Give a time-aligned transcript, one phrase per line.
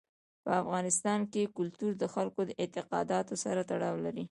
[0.43, 4.19] په افغانستان کې کلتور د خلکو د اعتقاداتو سره تړاو لري.